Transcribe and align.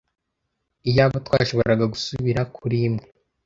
Iyaba 0.89 1.17
twashoboraga 1.27 1.85
gusubira 1.93 2.41
kuri 2.55 2.77
imwe. 2.87 3.05